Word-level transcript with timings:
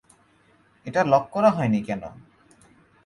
এটা 0.85 1.01
লক 1.03 1.25
করা 1.31 1.49
হয় 1.55 1.69
নি 1.69 1.79
কেন? 1.87 2.03